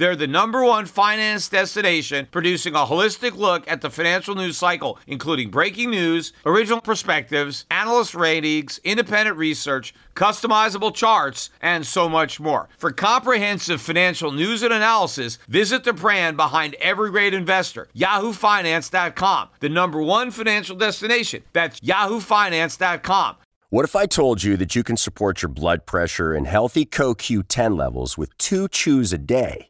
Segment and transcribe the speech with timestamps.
[0.00, 4.98] They're the number one finance destination, producing a holistic look at the financial news cycle,
[5.06, 12.70] including breaking news, original perspectives, analyst ratings, independent research, customizable charts, and so much more.
[12.78, 19.68] For comprehensive financial news and analysis, visit the brand behind every great investor, yahoofinance.com, the
[19.68, 21.42] number one financial destination.
[21.52, 23.36] That's yahoofinance.com.
[23.68, 27.76] What if I told you that you can support your blood pressure and healthy CoQ10
[27.76, 29.69] levels with two chews a day?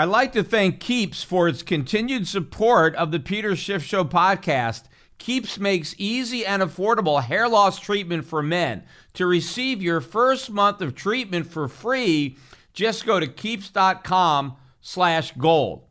[0.00, 4.84] I'd like to thank Keeps for its continued support of the Peter Schiff Show podcast.
[5.18, 8.84] Keeps makes easy and affordable hair loss treatment for men.
[9.14, 12.36] To receive your first month of treatment for free,
[12.72, 15.82] just go to keeps.com slash gold.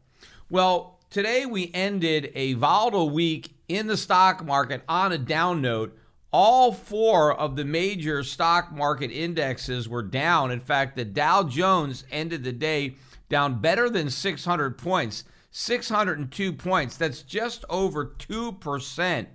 [0.49, 5.99] Well, today we ended a volatile week in the stock market on a down note.
[6.31, 10.49] All four of the major stock market indexes were down.
[10.49, 12.95] In fact, the Dow Jones ended the day
[13.29, 16.97] down better than 600 points, 602 points.
[16.97, 19.27] That's just over 2%.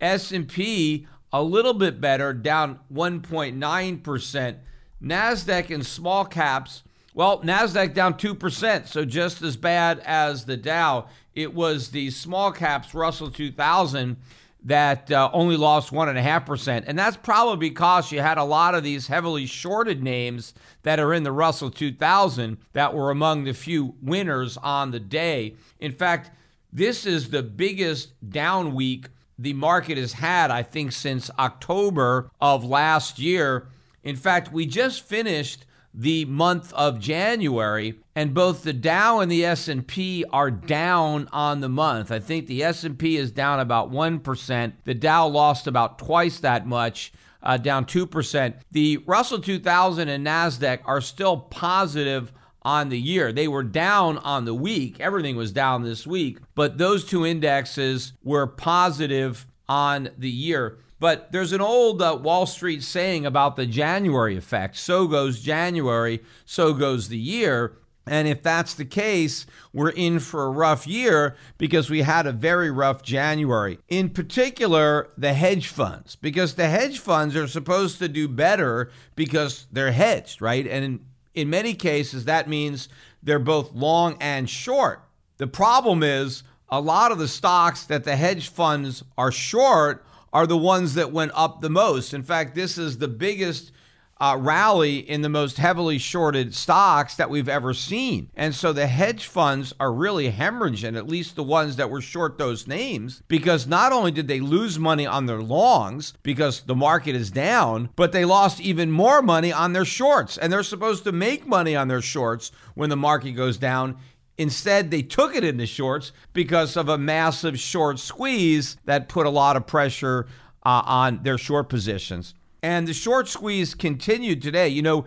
[0.00, 4.56] S&P a little bit better, down 1.9%.
[5.02, 6.82] Nasdaq and small caps,
[7.14, 11.08] well, Nasdaq down 2%, so just as bad as the Dow.
[11.34, 14.16] It was the small caps Russell 2000
[14.64, 16.84] that uh, only lost 1.5%.
[16.86, 21.12] And that's probably because you had a lot of these heavily shorted names that are
[21.12, 25.56] in the Russell 2000 that were among the few winners on the day.
[25.78, 26.30] In fact,
[26.72, 29.08] this is the biggest down week
[29.38, 33.68] the market has had, I think, since October of last year.
[34.02, 39.44] In fact, we just finished the month of January and both the Dow and the
[39.44, 42.12] S&P are down on the month.
[42.12, 44.72] I think the S&P is down about 1%.
[44.84, 48.54] The Dow lost about twice that much, uh, down 2%.
[48.70, 53.32] The Russell 2000 and Nasdaq are still positive on the year.
[53.32, 55.00] They were down on the week.
[55.00, 60.78] Everything was down this week, but those two indexes were positive on the year.
[60.98, 64.76] But there's an old uh, Wall Street saying about the January effect.
[64.76, 67.72] So goes January, so goes the year.
[68.06, 72.32] And if that's the case, we're in for a rough year because we had a
[72.32, 73.78] very rough January.
[73.88, 79.66] In particular, the hedge funds, because the hedge funds are supposed to do better because
[79.70, 80.66] they're hedged, right?
[80.66, 81.00] And in,
[81.34, 82.88] in many cases, that means
[83.22, 85.04] they're both long and short.
[85.36, 90.46] The problem is a lot of the stocks that the hedge funds are short are
[90.46, 92.14] the ones that went up the most.
[92.14, 93.72] In fact, this is the biggest
[94.20, 98.30] uh, rally in the most heavily shorted stocks that we've ever seen.
[98.36, 102.36] And so the hedge funds are really hemorrhaging, at least the ones that were short
[102.36, 107.14] those names, because not only did they lose money on their longs because the market
[107.14, 110.36] is down, but they lost even more money on their shorts.
[110.36, 113.96] And they're supposed to make money on their shorts when the market goes down.
[114.36, 119.26] Instead, they took it in the shorts because of a massive short squeeze that put
[119.26, 120.26] a lot of pressure
[120.64, 122.34] uh, on their short positions.
[122.62, 124.68] And the short squeeze continued today.
[124.68, 125.06] You know,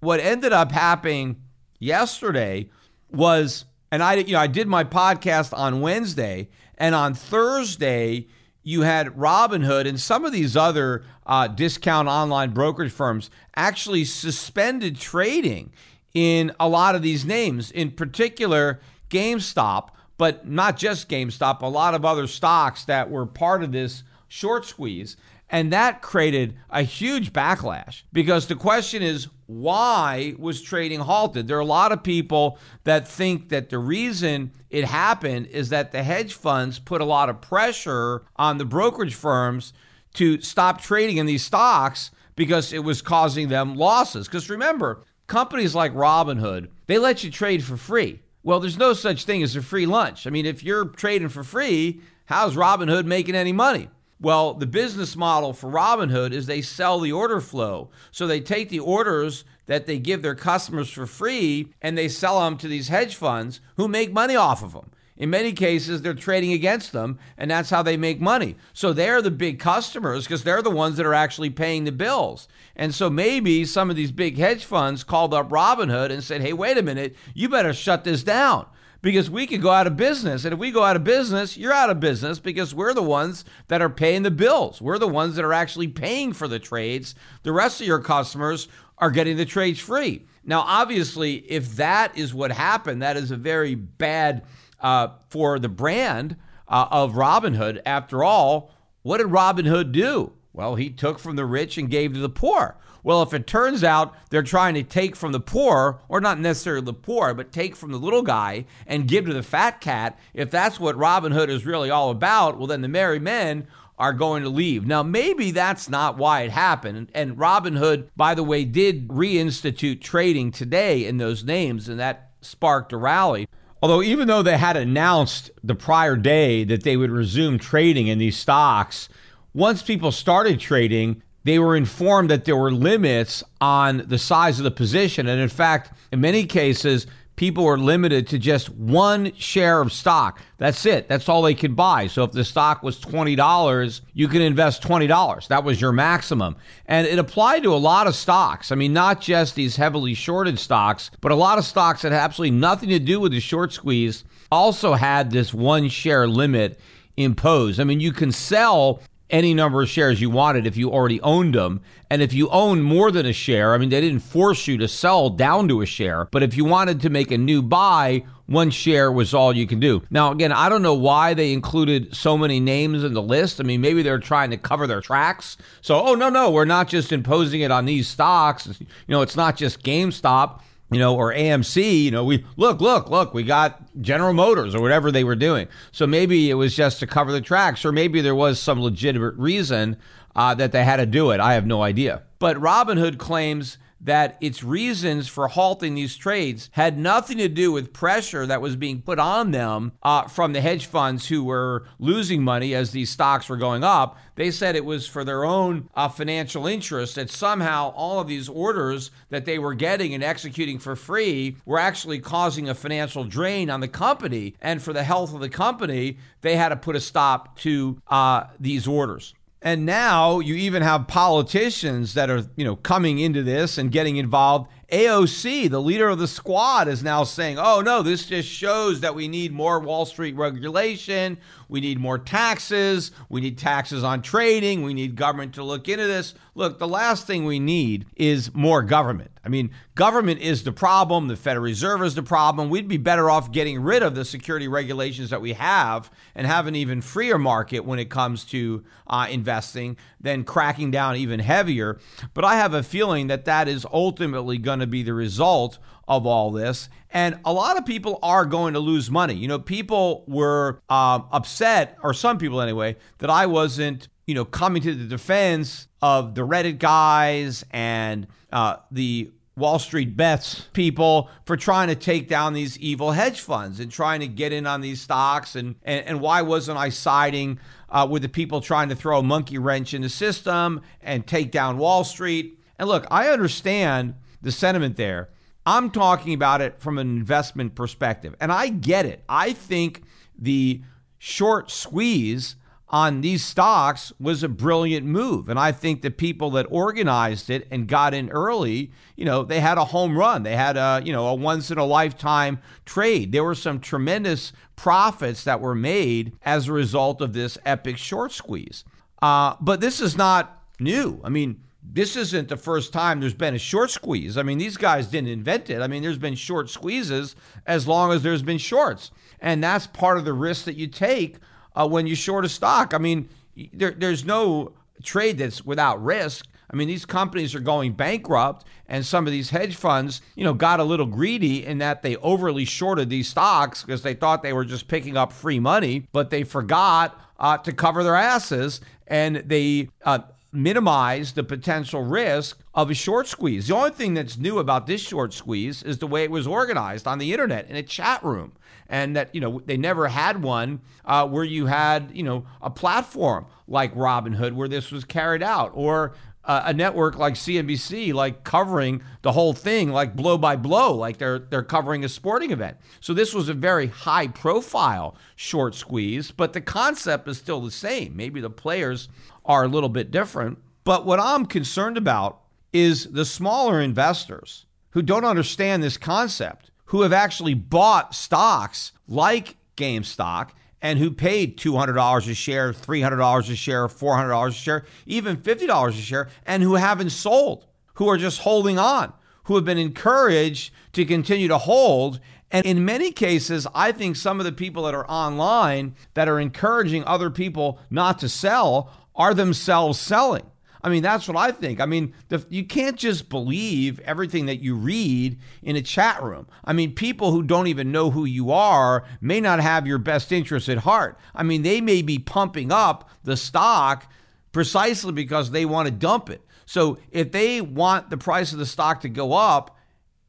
[0.00, 1.42] what ended up happening
[1.78, 2.70] yesterday
[3.10, 8.26] was, and I, you know, I did my podcast on Wednesday, and on Thursday,
[8.62, 14.98] you had Robinhood and some of these other uh, discount online brokerage firms actually suspended
[14.98, 15.72] trading
[16.14, 18.80] in a lot of these names, in particular
[19.10, 24.02] GameStop, but not just GameStop, a lot of other stocks that were part of this
[24.28, 25.16] short squeeze.
[25.50, 31.46] And that created a huge backlash because the question is why was trading halted?
[31.46, 35.92] There are a lot of people that think that the reason it happened is that
[35.92, 39.72] the hedge funds put a lot of pressure on the brokerage firms
[40.14, 44.26] to stop trading in these stocks because it was causing them losses.
[44.26, 48.20] Because remember, companies like Robinhood, they let you trade for free.
[48.42, 50.26] Well, there's no such thing as a free lunch.
[50.26, 53.88] I mean, if you're trading for free, how's Robinhood making any money?
[54.24, 57.90] Well, the business model for Robinhood is they sell the order flow.
[58.10, 62.40] So they take the orders that they give their customers for free and they sell
[62.40, 64.92] them to these hedge funds who make money off of them.
[65.18, 68.56] In many cases, they're trading against them, and that's how they make money.
[68.72, 72.48] So they're the big customers because they're the ones that are actually paying the bills.
[72.74, 76.54] And so maybe some of these big hedge funds called up Robinhood and said, hey,
[76.54, 78.66] wait a minute, you better shut this down
[79.04, 80.46] because we could go out of business.
[80.46, 83.44] And if we go out of business, you're out of business because we're the ones
[83.68, 84.80] that are paying the bills.
[84.80, 87.14] We're the ones that are actually paying for the trades.
[87.42, 88.66] The rest of your customers
[88.96, 90.24] are getting the trades free.
[90.42, 94.42] Now, obviously, if that is what happened, that is a very bad
[94.80, 96.36] uh, for the brand
[96.66, 97.82] uh, of Robinhood.
[97.84, 98.72] After all,
[99.02, 100.32] what did Robinhood do?
[100.54, 102.78] Well, he took from the rich and gave to the poor.
[103.04, 106.84] Well, if it turns out they're trying to take from the poor, or not necessarily
[106.84, 110.50] the poor, but take from the little guy and give to the fat cat, if
[110.50, 113.68] that's what Robinhood is really all about, well, then the merry men
[113.98, 114.86] are going to leave.
[114.86, 117.10] Now, maybe that's not why it happened.
[117.14, 122.92] And Robinhood, by the way, did reinstitute trading today in those names, and that sparked
[122.92, 123.46] a rally.
[123.82, 128.18] Although, even though they had announced the prior day that they would resume trading in
[128.18, 129.10] these stocks,
[129.52, 134.64] once people started trading, they were informed that there were limits on the size of
[134.64, 135.28] the position.
[135.28, 137.06] And in fact, in many cases,
[137.36, 140.40] people were limited to just one share of stock.
[140.58, 141.08] That's it.
[141.08, 142.06] That's all they could buy.
[142.06, 145.48] So if the stock was $20, you could invest $20.
[145.48, 146.56] That was your maximum.
[146.86, 148.72] And it applied to a lot of stocks.
[148.72, 152.20] I mean, not just these heavily shorted stocks, but a lot of stocks that had
[152.20, 156.78] absolutely nothing to do with the short squeeze also had this one share limit
[157.16, 157.80] imposed.
[157.80, 161.54] I mean, you can sell any number of shares you wanted if you already owned
[161.54, 161.80] them.
[162.10, 164.88] And if you own more than a share, I mean, they didn't force you to
[164.88, 168.70] sell down to a share, but if you wanted to make a new buy, one
[168.70, 170.02] share was all you can do.
[170.10, 173.58] Now, again, I don't know why they included so many names in the list.
[173.58, 175.56] I mean, maybe they're trying to cover their tracks.
[175.80, 178.66] So, oh, no, no, we're not just imposing it on these stocks.
[178.66, 180.60] You know, it's not just GameStop
[180.90, 184.80] you know, or AMC, you know, we look, look, look, we got General Motors or
[184.80, 185.66] whatever they were doing.
[185.92, 189.34] So maybe it was just to cover the tracks, or maybe there was some legitimate
[189.36, 189.96] reason
[190.36, 191.40] uh, that they had to do it.
[191.40, 192.22] I have no idea.
[192.38, 197.92] But Robinhood claims that its reasons for halting these trades had nothing to do with
[197.92, 202.42] pressure that was being put on them uh, from the hedge funds who were losing
[202.42, 204.16] money as these stocks were going up.
[204.36, 208.48] They said it was for their own uh, financial interest that somehow all of these
[208.48, 213.70] orders that they were getting and executing for free were actually causing a financial drain
[213.70, 214.54] on the company.
[214.60, 218.44] And for the health of the company, they had to put a stop to uh,
[218.58, 219.34] these orders.
[219.64, 224.18] And now you even have politicians that are, you know, coming into this and getting
[224.18, 224.70] involved.
[224.90, 229.14] AOC, the leader of the squad, is now saying, oh, no, this just shows that
[229.14, 231.38] we need more Wall Street regulation.
[231.68, 233.10] We need more taxes.
[233.28, 234.82] We need taxes on trading.
[234.82, 236.34] We need government to look into this.
[236.54, 239.32] Look, the last thing we need is more government.
[239.44, 241.28] I mean, government is the problem.
[241.28, 242.70] The Federal Reserve is the problem.
[242.70, 246.66] We'd be better off getting rid of the security regulations that we have and have
[246.66, 251.98] an even freer market when it comes to uh, investing than cracking down even heavier.
[252.32, 256.26] But I have a feeling that that is ultimately going to be the result of
[256.26, 256.88] all this.
[257.10, 259.34] And a lot of people are going to lose money.
[259.34, 264.44] You know, people were um, upset, or some people anyway, that I wasn't, you know,
[264.44, 271.30] coming to the defense of the Reddit guys and uh, the Wall Street bets people
[271.46, 274.80] for trying to take down these evil hedge funds and trying to get in on
[274.80, 275.54] these stocks.
[275.54, 279.22] And, and, and why wasn't I siding uh, with the people trying to throw a
[279.22, 282.58] monkey wrench in the system and take down Wall Street?
[282.80, 284.14] And look, I understand
[284.44, 285.30] the sentiment there.
[285.66, 288.34] I'm talking about it from an investment perspective.
[288.40, 289.24] And I get it.
[289.28, 290.02] I think
[290.38, 290.82] the
[291.18, 292.56] short squeeze
[292.88, 295.48] on these stocks was a brilliant move.
[295.48, 299.60] And I think the people that organized it and got in early, you know, they
[299.60, 300.42] had a home run.
[300.42, 303.32] They had a, you know, a once in a lifetime trade.
[303.32, 308.32] There were some tremendous profits that were made as a result of this epic short
[308.32, 308.84] squeeze.
[309.20, 311.20] Uh, but this is not new.
[311.24, 314.38] I mean, this isn't the first time there's been a short squeeze.
[314.38, 315.80] I mean, these guys didn't invent it.
[315.80, 317.36] I mean, there's been short squeezes
[317.66, 319.10] as long as there's been shorts.
[319.40, 321.36] And that's part of the risk that you take
[321.76, 322.94] uh, when you short a stock.
[322.94, 323.28] I mean,
[323.72, 324.72] there, there's no
[325.02, 326.46] trade that's without risk.
[326.70, 330.54] I mean, these companies are going bankrupt, and some of these hedge funds, you know,
[330.54, 334.52] got a little greedy in that they overly shorted these stocks because they thought they
[334.52, 339.36] were just picking up free money, but they forgot uh, to cover their asses, and
[339.36, 340.20] they uh,
[340.54, 343.68] minimize the potential risk of a short squeeze.
[343.68, 347.06] The only thing that's new about this short squeeze is the way it was organized
[347.06, 348.52] on the internet in a chat room.
[348.88, 352.70] And that, you know, they never had one uh, where you had, you know, a
[352.70, 358.44] platform like Robinhood where this was carried out or uh, a network like CNBC, like
[358.44, 362.76] covering the whole thing, like blow by blow, like they're they're covering a sporting event.
[363.00, 367.70] So this was a very high profile short squeeze, but the concept is still the
[367.70, 368.14] same.
[368.14, 369.08] Maybe the players
[369.44, 370.58] are a little bit different.
[370.84, 372.40] But what I'm concerned about
[372.72, 379.56] is the smaller investors who don't understand this concept, who have actually bought stocks like
[379.76, 385.88] GameStop and who paid $200 a share, $300 a share, $400 a share, even $50
[385.88, 389.12] a share, and who haven't sold, who are just holding on,
[389.44, 392.20] who have been encouraged to continue to hold.
[392.50, 396.38] And in many cases, I think some of the people that are online that are
[396.38, 400.50] encouraging other people not to sell are themselves selling.
[400.84, 401.80] I mean, that's what I think.
[401.80, 406.46] I mean, the, you can't just believe everything that you read in a chat room.
[406.62, 410.30] I mean, people who don't even know who you are may not have your best
[410.30, 411.18] interest at heart.
[411.34, 414.12] I mean, they may be pumping up the stock
[414.52, 416.42] precisely because they want to dump it.
[416.66, 419.78] So if they want the price of the stock to go up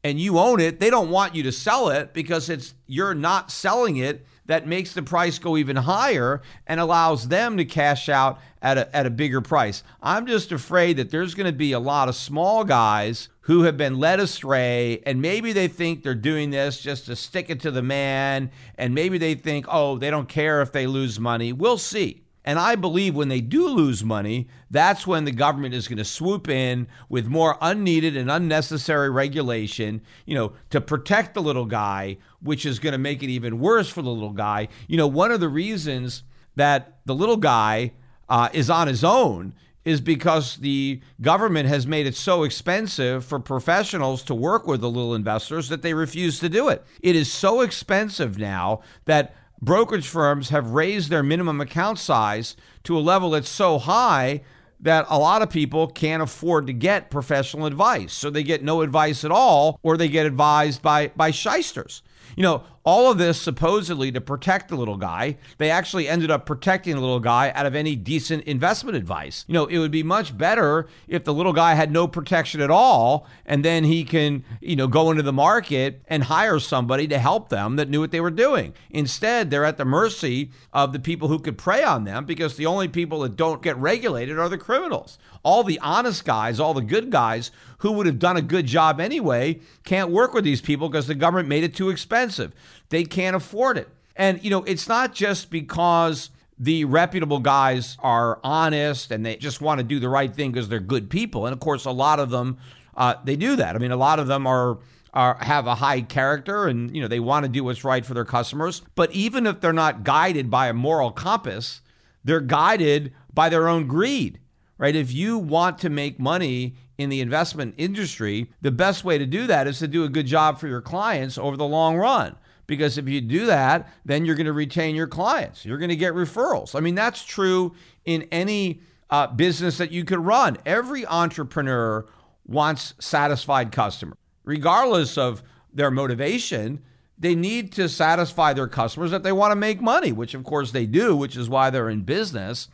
[0.06, 3.52] and you own it, they don't want you to sell it because it's you're not
[3.52, 8.40] selling it that makes the price go even higher and allows them to cash out
[8.62, 9.84] at a, at a bigger price.
[10.02, 13.78] I'm just afraid that there's going to be a lot of small guys who have
[13.78, 17.72] been led astray and maybe they think they're doing this just to stick it to
[17.72, 21.54] the man and maybe they think, oh, they don't care if they lose money.
[21.54, 22.25] We'll see.
[22.46, 26.06] And I believe when they do lose money, that's when the government is going to
[26.06, 32.18] swoop in with more unneeded and unnecessary regulation, you know, to protect the little guy,
[32.40, 34.68] which is going to make it even worse for the little guy.
[34.88, 36.22] You know, one of the reasons
[36.56, 37.94] that the little guy
[38.30, 43.40] uh, is on his own is because the government has made it so expensive for
[43.40, 46.84] professionals to work with the little investors that they refuse to do it.
[47.02, 52.98] It is so expensive now that brokerage firms have raised their minimum account size to
[52.98, 54.42] a level that's so high
[54.80, 58.14] that a lot of people can't afford to get professional advice.
[58.14, 62.04] So they get no advice at all, or they get advised by, by shysters.
[62.36, 65.38] You know, all of this supposedly to protect the little guy.
[65.58, 69.44] They actually ended up protecting the little guy out of any decent investment advice.
[69.48, 72.70] You know, it would be much better if the little guy had no protection at
[72.70, 77.18] all and then he can, you know, go into the market and hire somebody to
[77.18, 78.76] help them that knew what they were doing.
[78.92, 82.68] Instead, they're at the mercy of the people who could prey on them because the
[82.68, 85.18] only people that don't get regulated are the criminals.
[85.42, 89.00] All the honest guys, all the good guys who would have done a good job
[89.00, 92.54] anyway, can't work with these people because the government made it too expensive.
[92.90, 93.90] They can't afford it.
[94.16, 99.60] And, you know, it's not just because the reputable guys are honest and they just
[99.60, 101.46] want to do the right thing because they're good people.
[101.46, 102.58] And of course, a lot of them,
[102.96, 103.76] uh, they do that.
[103.76, 104.80] I mean, a lot of them are.
[105.14, 108.14] Are, have a high character and you know they want to do what's right for
[108.14, 111.80] their customers but even if they're not guided by a moral compass
[112.26, 114.42] they're guided by their own greed
[114.78, 119.26] right if you want to make money in the investment industry the best way to
[119.26, 122.36] do that is to do a good job for your clients over the long run
[122.68, 125.66] because if you do that, then you're going to retain your clients.
[125.66, 126.76] You're going to get referrals.
[126.76, 130.58] I mean, that's true in any uh, business that you could run.
[130.66, 132.06] Every entrepreneur
[132.46, 135.44] wants satisfied customers, regardless of
[135.74, 136.82] their motivation.
[137.18, 140.72] They need to satisfy their customers that they want to make money, which of course
[140.72, 142.68] they do, which is why they're in business.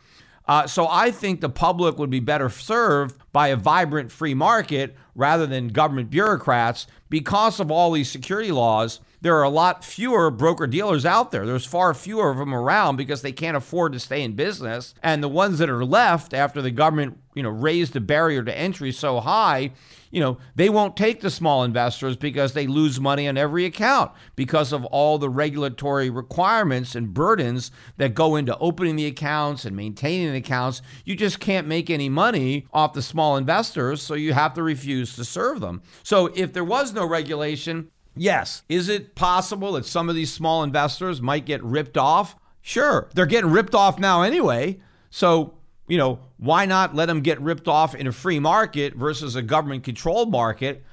[0.46, 4.96] Uh, so I think the public would be better served by a vibrant free market
[5.14, 10.30] rather than government bureaucrats because of all these security laws there are a lot fewer
[10.30, 11.46] broker dealers out there.
[11.46, 14.94] There's far fewer of them around because they can't afford to stay in business.
[15.00, 18.56] And the ones that are left after the government, you know, raised the barrier to
[18.56, 19.70] entry so high,
[20.10, 24.10] you know, they won't take the small investors because they lose money on every account
[24.34, 29.76] because of all the regulatory requirements and burdens that go into opening the accounts and
[29.76, 30.82] maintaining the accounts.
[31.04, 35.14] You just can't make any money off the small investors, so you have to refuse
[35.14, 35.80] to serve them.
[36.02, 38.62] So if there was no regulation, Yes.
[38.68, 42.36] Is it possible that some of these small investors might get ripped off?
[42.60, 43.08] Sure.
[43.14, 44.80] They're getting ripped off now anyway.
[45.10, 45.54] So,
[45.88, 49.42] you know, why not let them get ripped off in a free market versus a
[49.42, 50.84] government controlled market?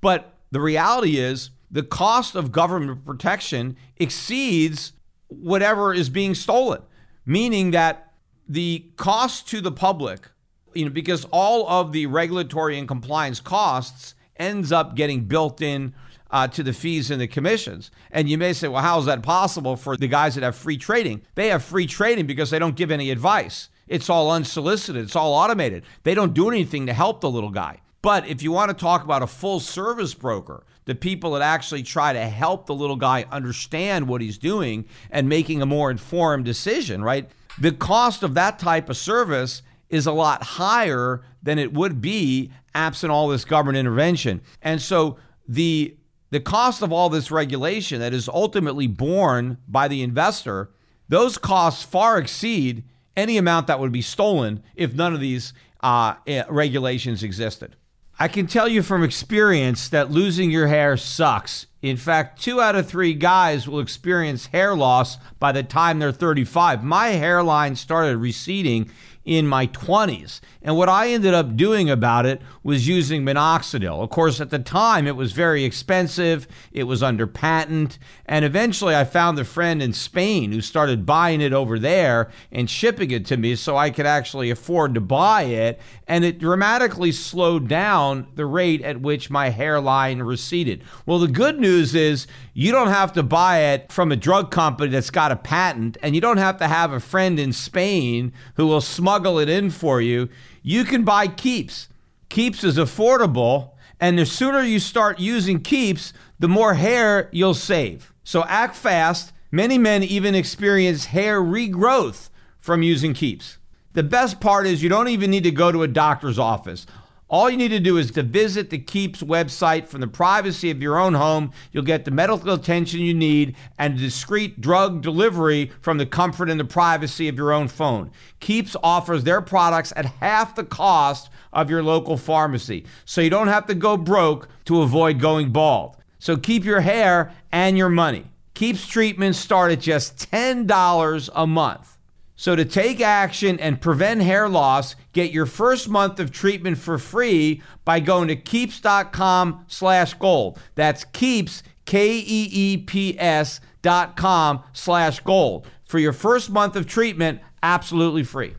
[0.00, 4.92] But the reality is the cost of government protection exceeds
[5.28, 6.82] whatever is being stolen,
[7.24, 8.12] meaning that
[8.48, 10.28] the cost to the public
[10.74, 15.94] you know, because all of the regulatory and compliance costs ends up getting built in
[16.34, 17.92] uh, to the fees and the commissions.
[18.10, 20.76] And you may say, well, how is that possible for the guys that have free
[20.76, 21.22] trading?
[21.36, 23.68] They have free trading because they don't give any advice.
[23.86, 25.84] It's all unsolicited, it's all automated.
[26.02, 27.82] They don't do anything to help the little guy.
[28.02, 31.84] But if you want to talk about a full service broker, the people that actually
[31.84, 36.44] try to help the little guy understand what he's doing and making a more informed
[36.44, 37.30] decision, right?
[37.60, 42.50] The cost of that type of service is a lot higher than it would be
[42.74, 44.40] absent all this government intervention.
[44.60, 45.96] And so the
[46.34, 50.68] the cost of all this regulation that is ultimately borne by the investor,
[51.08, 52.82] those costs far exceed
[53.16, 57.76] any amount that would be stolen if none of these uh, eh, regulations existed.
[58.18, 61.68] I can tell you from experience that losing your hair sucks.
[61.82, 66.10] In fact, two out of three guys will experience hair loss by the time they're
[66.10, 66.82] 35.
[66.82, 68.90] My hairline started receding
[69.24, 70.40] in my 20s.
[70.62, 74.02] And what I ended up doing about it was using minoxidil.
[74.02, 77.98] Of course, at the time, it was very expensive, it was under patent.
[78.26, 82.68] And eventually, I found a friend in Spain who started buying it over there and
[82.68, 85.80] shipping it to me so I could actually afford to buy it.
[86.06, 90.82] And it dramatically slowed down the rate at which my hairline receded.
[91.06, 94.90] Well, the good news is you don't have to buy it from a drug company
[94.90, 98.66] that's got a patent, and you don't have to have a friend in Spain who
[98.66, 100.28] will smuggle it in for you.
[100.62, 101.88] You can buy Keeps.
[102.28, 108.12] Keeps is affordable, and the sooner you start using Keeps, the more hair you'll save.
[108.24, 109.32] So act fast.
[109.50, 112.28] Many men even experience hair regrowth
[112.58, 113.58] from using Keeps.
[113.92, 116.86] The best part is you don't even need to go to a doctor's office.
[117.34, 120.80] All you need to do is to visit the Keeps website from the privacy of
[120.80, 121.50] your own home.
[121.72, 126.60] You'll get the medical attention you need and discreet drug delivery from the comfort and
[126.60, 128.12] the privacy of your own phone.
[128.38, 133.48] Keeps offers their products at half the cost of your local pharmacy, so you don't
[133.48, 135.96] have to go broke to avoid going bald.
[136.20, 138.26] So keep your hair and your money.
[138.54, 141.93] Keeps treatments start at just $10 a month.
[142.36, 146.98] So to take action and prevent hair loss, get your first month of treatment for
[146.98, 150.58] free by going to keeps.com slash gold.
[150.74, 155.66] That's keeps, K-E-E-P-S dot com slash gold.
[155.84, 158.54] For your first month of treatment, absolutely free.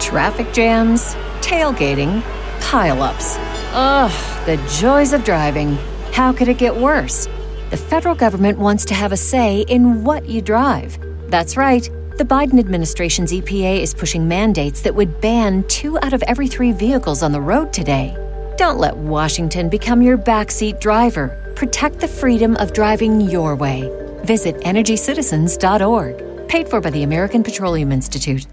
[0.00, 2.20] Traffic jams, tailgating,
[2.60, 3.36] pileups.
[3.72, 5.78] Ugh, the joys of driving.
[6.12, 7.26] How could it get worse?
[7.70, 10.98] The federal government wants to have a say in what you drive.
[11.30, 11.88] That's right.
[12.16, 16.70] The Biden administration's EPA is pushing mandates that would ban two out of every three
[16.70, 18.16] vehicles on the road today.
[18.56, 21.52] Don't let Washington become your backseat driver.
[21.56, 23.90] Protect the freedom of driving your way.
[24.22, 26.48] Visit EnergyCitizens.org.
[26.48, 28.46] Paid for by the American Petroleum Institute.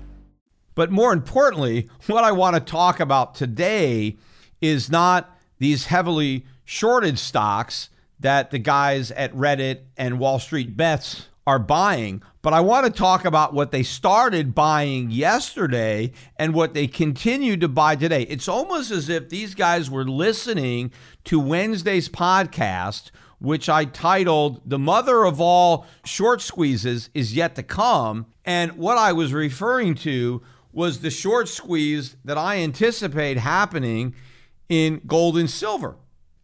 [0.74, 4.18] But more importantly, what I want to talk about today
[4.60, 11.28] is not these heavily shorted stocks that the guys at Reddit and Wall Street Bets
[11.46, 12.24] are buying.
[12.42, 17.56] But I want to talk about what they started buying yesterday and what they continue
[17.58, 18.24] to buy today.
[18.24, 20.92] It's almost as if these guys were listening
[21.26, 27.64] to Wednesday's podcast, which I titled The Mother of All Short Squeezes is Yet to
[27.64, 28.26] Come.
[28.44, 34.16] And what I was referring to was the short squeeze that I anticipate happening
[34.68, 35.98] in gold and silver.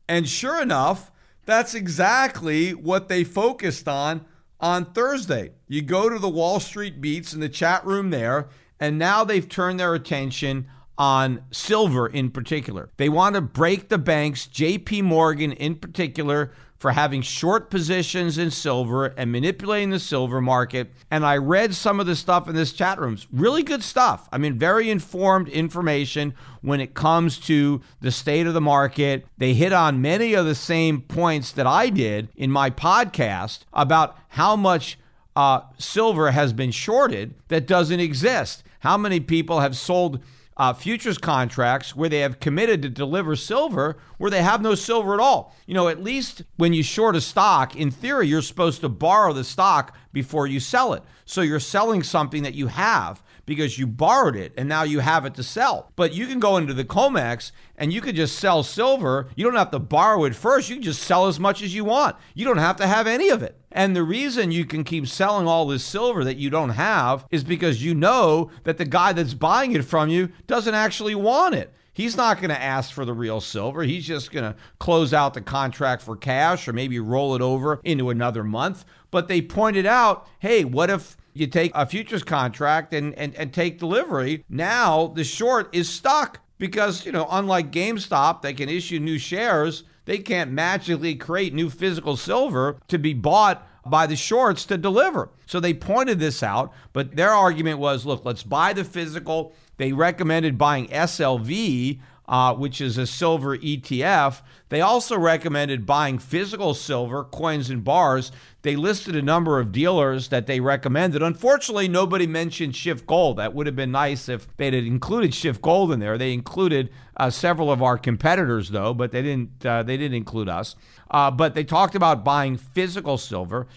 [0.07, 1.11] And sure enough,
[1.45, 4.25] that's exactly what they focused on
[4.59, 5.51] on Thursday.
[5.67, 9.47] You go to the Wall Street Bets in the chat room there, and now they've
[9.47, 10.67] turned their attention
[10.97, 12.89] on silver in particular.
[12.97, 18.51] They want to break the banks, JP Morgan in particular, for having short positions in
[18.51, 20.91] silver and manipulating the silver market.
[21.09, 23.27] And I read some of the stuff in this chat rooms.
[23.31, 24.29] Really good stuff.
[24.31, 29.25] I mean, very informed information when it comes to the state of the market.
[29.37, 34.17] They hit on many of the same points that I did in my podcast about
[34.29, 34.99] how much
[35.35, 38.63] uh, silver has been shorted that doesn't exist.
[38.81, 40.19] How many people have sold
[40.57, 45.13] uh, futures contracts where they have committed to deliver silver where they have no silver
[45.13, 45.55] at all.
[45.65, 49.33] You know, at least when you short a stock, in theory, you're supposed to borrow
[49.33, 51.03] the stock before you sell it.
[51.25, 55.25] So you're selling something that you have because you borrowed it and now you have
[55.25, 55.91] it to sell.
[55.95, 59.29] But you can go into the COMEX and you could just sell silver.
[59.35, 60.69] You don't have to borrow it first.
[60.69, 62.17] You can just sell as much as you want.
[62.35, 63.59] You don't have to have any of it.
[63.71, 67.43] And the reason you can keep selling all this silver that you don't have is
[67.43, 71.73] because you know that the guy that's buying it from you doesn't actually want it.
[71.93, 73.81] He's not going to ask for the real silver.
[73.81, 77.79] He's just going to close out the contract for cash or maybe roll it over
[77.83, 78.85] into another month.
[79.09, 83.53] But they pointed out hey, what if you take a futures contract and, and, and
[83.53, 84.43] take delivery.
[84.49, 89.83] Now the short is stuck because, you know, unlike GameStop, they can issue new shares.
[90.05, 95.29] They can't magically create new physical silver to be bought by the shorts to deliver.
[95.45, 99.53] So they pointed this out, but their argument was look, let's buy the physical.
[99.77, 104.41] They recommended buying SLV uh, which is a silver ETF.
[104.69, 108.31] They also recommended buying physical silver, coins and bars.
[108.63, 111.23] They listed a number of dealers that they recommended.
[111.23, 113.37] Unfortunately, nobody mentioned Schiff Gold.
[113.37, 116.17] That would have been nice if they had included Schiff Gold in there.
[116.17, 119.65] They included uh, several of our competitors, though, but they didn't.
[119.65, 120.75] Uh, they didn't include us.
[121.09, 123.67] Uh, but they talked about buying physical silver.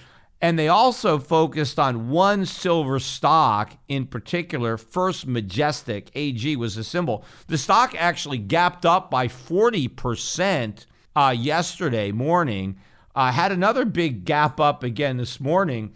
[0.43, 6.85] And they also focused on one silver stock in particular, First Majestic, AG was the
[6.85, 7.25] symbol.
[7.49, 12.79] The stock actually gapped up by 40% uh, yesterday morning,
[13.15, 15.93] uh, had another big gap up again this morning.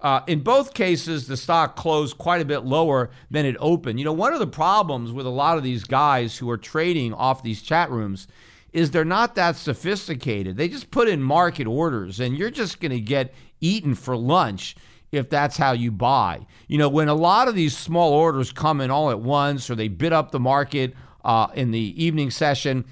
[0.00, 3.98] Uh, in both cases, the stock closed quite a bit lower than it opened.
[3.98, 7.12] You know, one of the problems with a lot of these guys who are trading
[7.12, 8.28] off these chat rooms
[8.72, 10.56] is they're not that sophisticated.
[10.56, 14.76] They just put in market orders, and you're just going to get eaten for lunch
[15.10, 16.46] if that's how you buy.
[16.66, 19.74] You know, when a lot of these small orders come in all at once or
[19.74, 22.84] they bid up the market uh, in the evening session,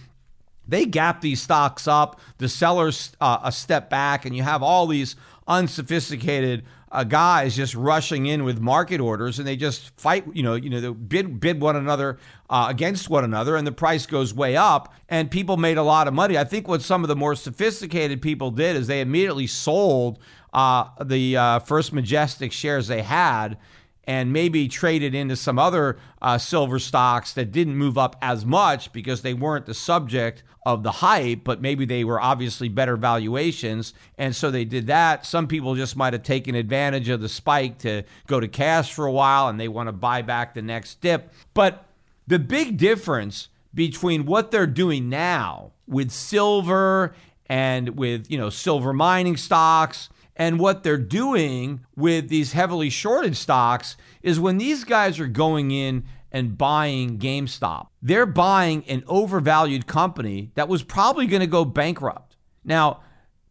[0.66, 2.20] they gap these stocks up.
[2.38, 5.14] The sellers uh, a step back, and you have all these
[5.46, 6.64] unsophisticated
[6.96, 10.24] uh, guys just rushing in with market orders, and they just fight.
[10.32, 13.72] You know, you know, they bid bid one another uh, against one another, and the
[13.72, 16.38] price goes way up, and people made a lot of money.
[16.38, 20.18] I think what some of the more sophisticated people did is they immediately sold
[20.54, 23.58] uh, the uh, First Majestic shares they had
[24.06, 28.92] and maybe traded into some other uh, silver stocks that didn't move up as much
[28.92, 33.94] because they weren't the subject of the hype, but maybe they were obviously better valuations.
[34.18, 35.24] And so they did that.
[35.26, 39.06] Some people just might have taken advantage of the spike to go to cash for
[39.06, 41.32] a while and they want to buy back the next dip.
[41.54, 41.84] But
[42.26, 47.14] the big difference between what they're doing now with silver
[47.48, 53.36] and with, you know, silver mining stocks and what they're doing with these heavily shorted
[53.36, 59.86] stocks is when these guys are going in and buying GameStop, they're buying an overvalued
[59.86, 62.36] company that was probably going to go bankrupt.
[62.64, 63.00] Now,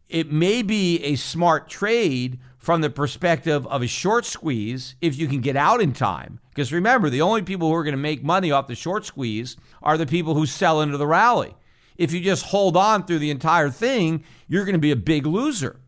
[0.08, 5.26] it may be a smart trade from the perspective of a short squeeze if you
[5.26, 6.38] can get out in time.
[6.50, 9.56] Because remember, the only people who are going to make money off the short squeeze
[9.82, 11.54] are the people who sell into the rally.
[11.96, 15.26] If you just hold on through the entire thing, you're going to be a big
[15.26, 15.80] loser.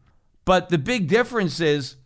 [0.48, 1.96] But the big difference is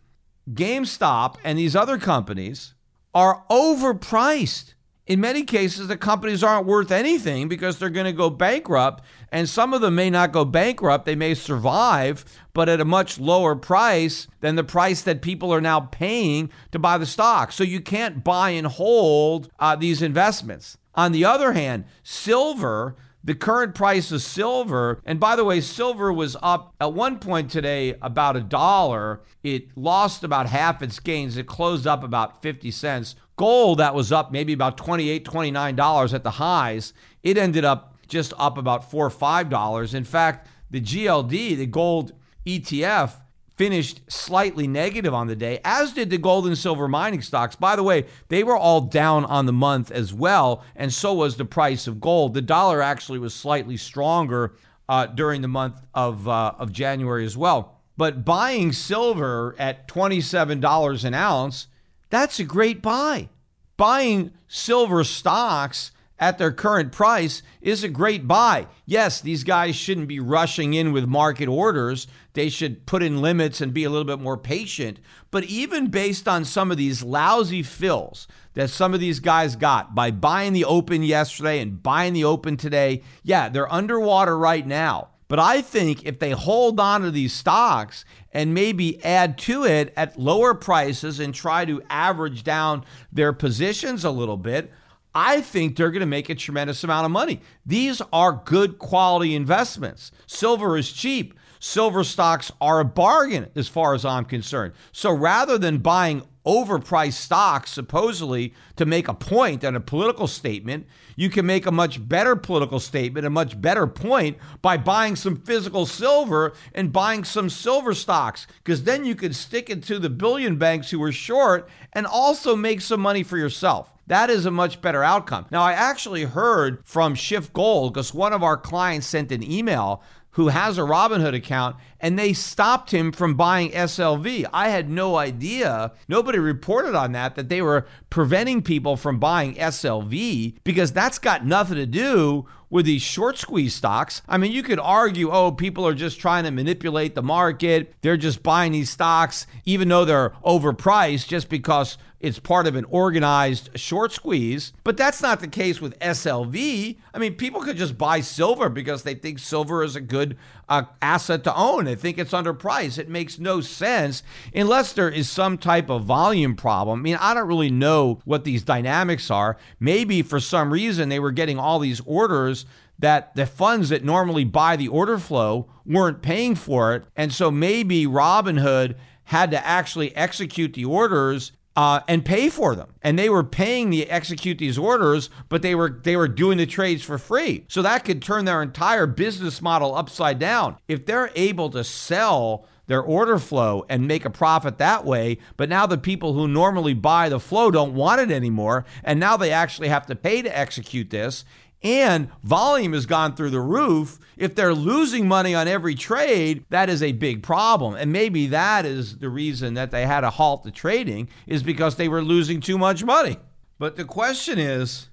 [0.53, 2.75] GameStop and these other companies
[3.15, 4.75] are overpriced.
[5.07, 9.05] In many cases, the companies aren't worth anything because they're going to go bankrupt.
[9.31, 13.21] And some of them may not go bankrupt, they may survive, but at a much
[13.21, 17.53] lower price than the price that people are now paying to buy the stock.
[17.53, 20.79] So you can't buy and hold uh, these investments.
[20.97, 26.13] On the other hand, silver the current price of silver, and by the way, silver
[26.13, 29.23] was up at one point today about a dollar.
[29.43, 31.37] It lost about half its gains.
[31.37, 33.15] It closed up about 50 cents.
[33.37, 36.93] Gold, that was up maybe about $28, $29 at the highs.
[37.23, 39.95] It ended up just up about 4 or $5.
[39.95, 42.13] In fact, the GLD, the gold
[42.47, 43.22] ETF,
[43.57, 47.57] finished slightly negative on the day, as did the gold and silver mining stocks.
[47.57, 51.37] By the way, they were all down on the month as well, and so was
[51.37, 52.35] the price of gold.
[52.35, 54.55] The dollar actually was slightly stronger
[54.89, 57.81] uh, during the month of, uh, of January as well.
[57.97, 61.67] But buying silver at $27 an ounce,
[62.11, 63.29] that's a great buy.
[63.77, 68.69] Buying silver stocks at their current price is a great buy.
[68.87, 72.07] Yes, these guys shouldn't be rushing in with market orders.
[72.35, 75.01] They should put in limits and be a little bit more patient.
[75.33, 79.97] But even based on some of these lousy fills that some of these guys got
[79.97, 85.09] by buying the open yesterday and buying the open today, yeah, they're underwater right now.
[85.27, 89.93] But I think if they hold on to these stocks and maybe add to it
[89.97, 94.71] at lower prices and try to average down their positions a little bit,
[95.15, 97.41] I think they're going to make a tremendous amount of money.
[97.67, 100.11] These are good quality investments.
[100.27, 101.35] Silver is cheap.
[101.61, 104.73] Silver stocks are a bargain as far as I'm concerned.
[104.91, 110.87] So rather than buying overpriced stocks supposedly to make a point and a political statement,
[111.15, 115.37] you can make a much better political statement, a much better point by buying some
[115.37, 120.11] physical silver and buying some silver stocks because then you can stick it to the
[120.11, 123.93] bullion banks who are short and also make some money for yourself.
[124.07, 125.47] That is a much better outcome.
[125.51, 130.03] Now, I actually heard from Schiff Gold because one of our clients sent an email
[130.31, 134.45] who has a Robinhood account and they stopped him from buying SLV.
[134.53, 135.93] I had no idea.
[136.09, 141.47] Nobody reported on that, that they were preventing people from buying SLV because that's got
[141.47, 144.23] nothing to do with these short squeeze stocks.
[144.27, 147.95] I mean, you could argue, oh, people are just trying to manipulate the market.
[148.01, 152.87] They're just buying these stocks, even though they're overpriced, just because it's part of an
[152.87, 154.73] organized short squeeze.
[154.85, 156.97] But that's not the case with SLV.
[157.13, 160.39] I mean, people could just buy silver because they think silver is a good
[160.73, 161.87] uh, asset to own.
[161.87, 162.97] I think it's underpriced.
[162.97, 164.23] It makes no sense
[164.55, 167.01] unless there is some type of volume problem.
[167.01, 169.59] I mean, I don't really know what these dynamics are.
[169.79, 172.65] Maybe for some reason they were getting all these orders
[172.99, 177.05] that the funds that normally buy the order flow weren't paying for it.
[177.17, 182.95] And so maybe Robinhood had to actually execute the orders uh, and pay for them.
[183.03, 186.67] And they were paying to execute these orders, but they were they were doing the
[186.67, 187.65] trades for free.
[187.69, 190.77] So that could turn their entire business model upside down.
[190.89, 195.69] If they're able to sell their order flow and make a profit that way, but
[195.69, 199.53] now the people who normally buy the flow don't want it anymore, and now they
[199.53, 201.45] actually have to pay to execute this
[201.83, 206.89] and volume has gone through the roof, if they're losing money on every trade, that
[206.89, 207.95] is a big problem.
[207.95, 211.97] And maybe that is the reason that they had to halt the trading is because
[211.97, 213.37] they were losing too much money.
[213.79, 215.09] But the question is,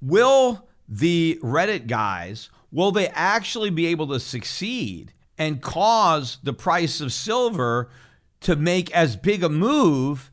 [0.00, 7.00] will the Reddit guys will they actually be able to succeed and cause the price
[7.00, 7.90] of silver
[8.40, 10.29] to make as big a move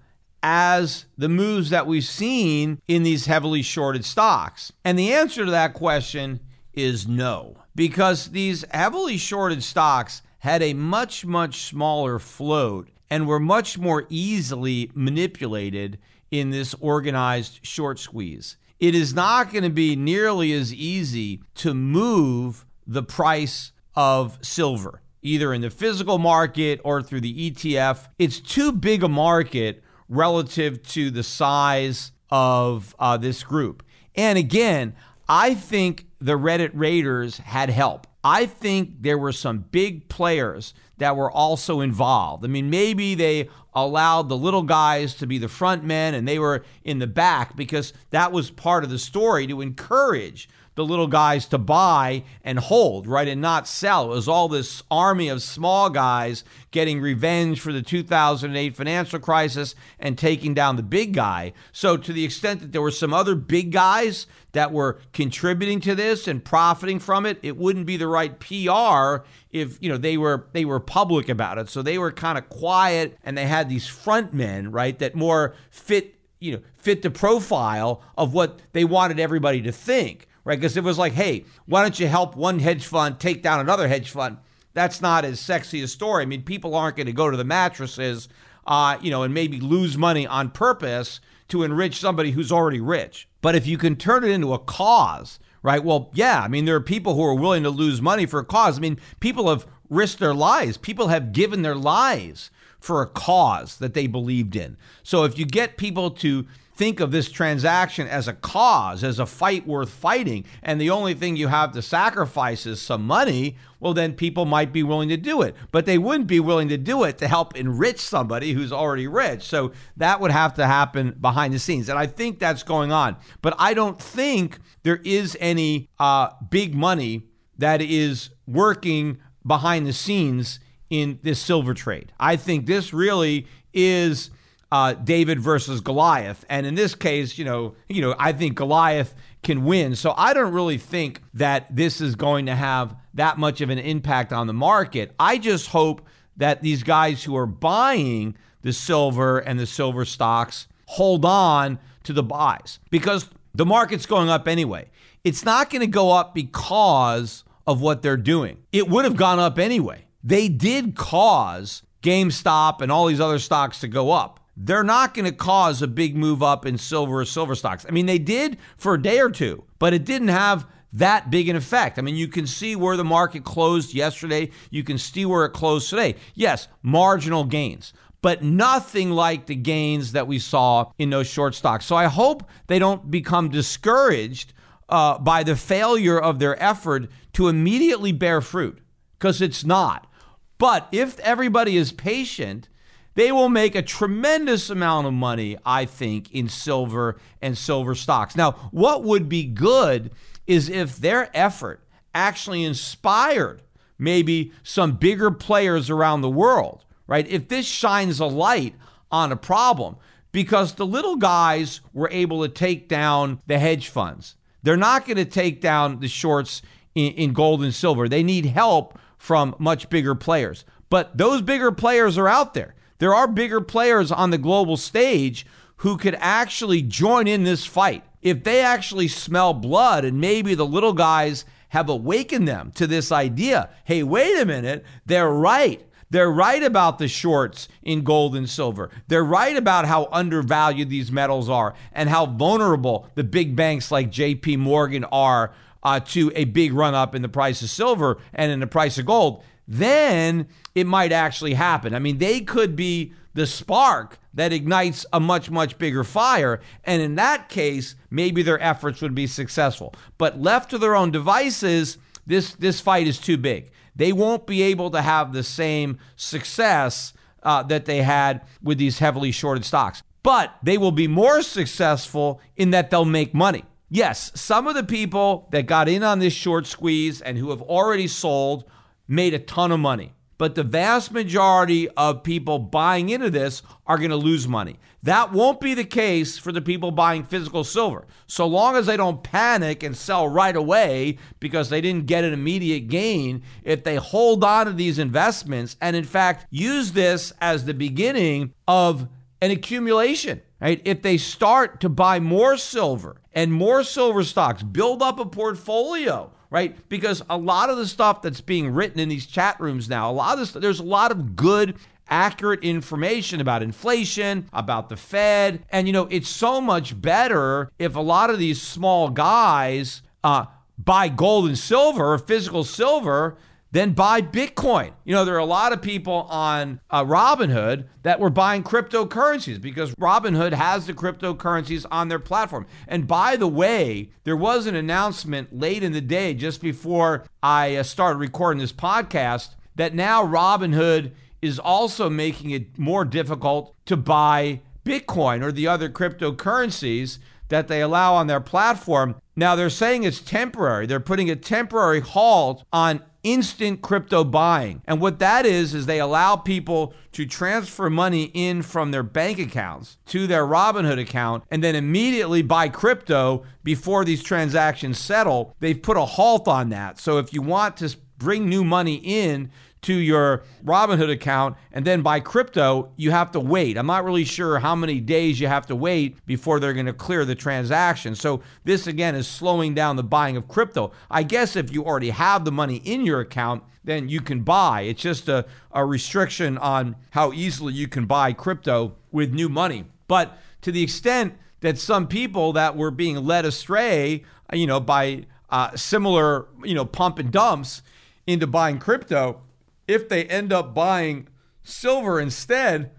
[0.49, 4.71] as the moves that we've seen in these heavily shorted stocks?
[4.85, 6.39] And the answer to that question
[6.71, 13.41] is no, because these heavily shorted stocks had a much, much smaller float and were
[13.41, 15.99] much more easily manipulated
[16.31, 18.55] in this organized short squeeze.
[18.79, 25.01] It is not going to be nearly as easy to move the price of silver,
[25.21, 28.07] either in the physical market or through the ETF.
[28.17, 33.83] It's too big a market relative to the size of uh, this group.
[34.15, 34.95] And again,
[35.29, 38.07] I think the Reddit Raiders had help.
[38.23, 42.43] I think there were some big players that were also involved.
[42.43, 46.39] I mean, maybe they allowed the little guys to be the front men and they
[46.39, 51.07] were in the back because that was part of the story to encourage the little
[51.07, 54.11] guys to buy and hold, right, and not sell.
[54.11, 59.73] It was all this army of small guys getting revenge for the 2008 financial crisis
[59.99, 61.53] and taking down the big guy.
[61.71, 65.95] So, to the extent that there were some other big guys that were contributing to
[65.95, 70.15] this and profiting from it, it wouldn't be the right PR if you know they
[70.15, 71.69] were they were public about it.
[71.69, 75.55] So they were kind of quiet and they had these front men, right, that more
[75.71, 80.57] fit you know fit the profile of what they wanted everybody to think right?
[80.57, 83.89] Because it was like, hey, why don't you help one hedge fund take down another
[83.89, 84.37] hedge fund?
[84.73, 86.23] That's not as sexy a story.
[86.23, 88.29] I mean, people aren't going to go to the mattresses,
[88.65, 93.27] uh, you know, and maybe lose money on purpose to enrich somebody who's already rich.
[93.41, 95.83] But if you can turn it into a cause, right?
[95.83, 98.45] Well, yeah, I mean, there are people who are willing to lose money for a
[98.45, 98.77] cause.
[98.77, 103.79] I mean, people have risked their lives, people have given their lives for a cause
[103.79, 104.77] that they believed in.
[105.03, 109.25] So if you get people to think of this transaction as a cause, as a
[109.25, 113.95] fight worth fighting, and the only thing you have to sacrifice is some money, well,
[113.95, 115.55] then people might be willing to do it.
[115.71, 119.41] But they wouldn't be willing to do it to help enrich somebody who's already rich.
[119.41, 121.89] So that would have to happen behind the scenes.
[121.89, 123.17] And I think that's going on.
[123.41, 127.23] But I don't think there is any uh, big money
[127.57, 130.59] that is working behind the scenes
[130.89, 132.13] in this silver trade.
[132.19, 134.29] I think this really is
[134.71, 136.45] uh, David versus Goliath.
[136.49, 139.95] And in this case, you know, you know, I think Goliath can win.
[139.95, 143.79] So I don't really think that this is going to have that much of an
[143.79, 145.13] impact on the market.
[145.19, 150.67] I just hope that these guys who are buying the silver and the silver stocks
[150.85, 154.89] hold on to the buys because the market's going up anyway.
[155.23, 158.57] It's not going to go up because of what they're doing.
[158.71, 160.05] It would have gone up anyway.
[160.23, 165.25] They did cause GameStop and all these other stocks to go up they're not going
[165.25, 167.85] to cause a big move up in silver or silver stocks.
[167.87, 171.47] I mean, they did for a day or two, but it didn't have that big
[171.47, 171.99] an effect.
[171.99, 174.49] I mean, you can see where the market closed yesterday.
[174.71, 176.15] You can see where it closed today.
[176.33, 177.93] Yes, marginal gains,
[178.23, 181.85] but nothing like the gains that we saw in those short stocks.
[181.85, 184.53] So I hope they don't become discouraged
[184.89, 188.79] uh, by the failure of their effort to immediately bear fruit,
[189.19, 190.09] because it's not.
[190.57, 192.69] But if everybody is patient,
[193.17, 198.35] they will make a tremendous amount of money, I think, in silver and silver stocks.
[198.35, 200.11] Now, what would be good
[200.45, 201.81] is if their effort
[202.13, 203.63] actually inspired
[203.97, 207.27] maybe some bigger players around the world, right?
[207.27, 208.75] If this shines a light
[209.11, 209.95] on a problem,
[210.31, 214.35] because the little guys were able to take down the hedge funds.
[214.61, 216.61] They're not going to take down the shorts
[216.93, 218.07] in, in, gold and silver.
[218.07, 220.65] They need help from much bigger players.
[220.91, 222.75] But those bigger players are out there.
[222.99, 225.45] There are bigger players on the global stage
[225.77, 228.03] who could actually join in this fight.
[228.21, 233.11] If they actually smell blood and maybe the little guys have awakened them to this
[233.11, 235.83] idea hey, wait a minute, they're right.
[236.09, 238.89] They're right about the shorts in gold and silver.
[239.07, 244.09] They're right about how undervalued these metals are and how vulnerable the big banks like
[244.09, 248.51] JP Morgan are uh, to a big run up in the price of silver and
[248.51, 249.43] in the price of gold.
[249.67, 251.93] Then it might actually happen.
[251.93, 256.61] I mean, they could be the spark that ignites a much, much bigger fire.
[256.83, 259.93] And in that case, maybe their efforts would be successful.
[260.17, 264.61] But left to their own devices, this, this fight is too big they won't be
[264.61, 270.03] able to have the same success uh, that they had with these heavily shorted stocks.
[270.23, 273.65] But they will be more successful in that they'll make money.
[273.89, 277.61] Yes, some of the people that got in on this short squeeze and who have
[277.61, 278.65] already sold
[279.07, 280.13] made a ton of money.
[280.37, 284.77] But the vast majority of people buying into this are going to lose money.
[285.01, 288.05] That won't be the case for the people buying physical silver.
[288.27, 292.33] So long as they don't panic and sell right away because they didn't get an
[292.33, 297.65] immediate gain, if they hold on to these investments and, in fact, use this as
[297.65, 299.07] the beginning of
[299.41, 300.81] an accumulation, right?
[300.85, 306.31] If they start to buy more silver and more silver stocks, build up a portfolio
[306.49, 306.77] right?
[306.89, 310.13] Because a lot of the stuff that's being written in these chat rooms now, a
[310.13, 311.75] lot of this, there's a lot of good
[312.09, 315.63] accurate information about inflation, about the Fed.
[315.69, 320.45] And, you know, it's so much better if a lot of these small guys uh,
[320.77, 323.37] buy gold and silver, physical silver,
[323.77, 324.91] then buy Bitcoin.
[325.05, 329.61] You know, there are a lot of people on uh, Robinhood that were buying cryptocurrencies
[329.61, 332.65] because Robinhood has the cryptocurrencies on their platform.
[332.87, 337.75] And by the way, there was an announcement late in the day, just before I
[337.75, 341.11] uh, started recording this podcast, that now Robinhood
[341.41, 347.81] is also making it more difficult to buy Bitcoin or the other cryptocurrencies that they
[347.81, 349.15] allow on their platform.
[349.35, 350.85] Now they're saying it's temporary.
[350.85, 354.81] They're putting a temporary halt on instant crypto buying.
[354.85, 359.39] And what that is, is they allow people to transfer money in from their bank
[359.39, 365.55] accounts to their Robinhood account and then immediately buy crypto before these transactions settle.
[365.59, 366.99] They've put a halt on that.
[366.99, 369.51] So if you want to bring new money in,
[369.87, 373.77] to your Robinhood account and then buy crypto, you have to wait.
[373.77, 376.93] I'm not really sure how many days you have to wait before they're going to
[376.93, 378.13] clear the transaction.
[378.13, 380.91] So, this again is slowing down the buying of crypto.
[381.09, 384.81] I guess if you already have the money in your account, then you can buy.
[384.81, 389.85] It's just a, a restriction on how easily you can buy crypto with new money.
[390.09, 395.27] But to the extent that some people that were being led astray, you know, by
[395.49, 397.83] uh, similar, you know, pump and dumps
[398.25, 399.41] into buying crypto,
[399.87, 401.27] if they end up buying
[401.63, 402.91] silver instead,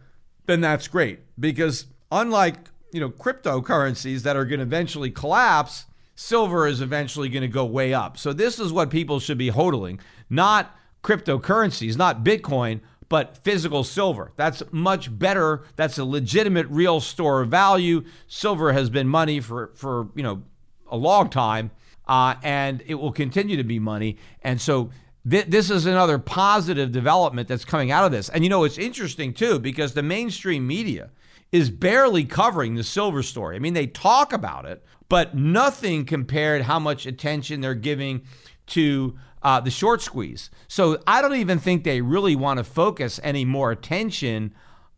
[0.47, 2.57] then that's great because unlike
[2.93, 7.65] you know cryptocurrencies that are going to eventually collapse, silver is eventually going to go
[7.65, 8.19] way up.
[8.19, 14.33] So this is what people should be hodling, not cryptocurrencies, not Bitcoin, but physical silver.
[14.37, 15.65] That's much better.
[15.77, 18.05] That's a legitimate real store of value.
[18.27, 20.43] Silver has been money for for, you know,
[20.91, 21.71] a long time.
[22.07, 24.17] Uh, and it will continue to be money.
[24.43, 24.91] And so
[25.29, 28.29] this is another positive development that's coming out of this.
[28.29, 31.11] And you know, it's interesting too, because the mainstream media
[31.53, 33.57] is barely covering the silver story.
[33.57, 38.23] I mean, they talk about it, but nothing compared how much attention they're giving
[38.69, 40.51] to uh, the short squeeze.
[40.67, 44.55] So I don't even think they really want to focus any more attention